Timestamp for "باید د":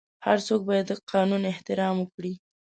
0.69-0.93